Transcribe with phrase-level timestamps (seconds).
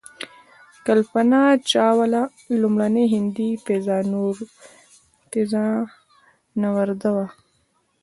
[0.85, 1.41] کلپنا
[1.71, 2.21] چاوله
[2.61, 3.51] لومړنۍ هندۍ
[5.31, 7.27] فضانورده وه.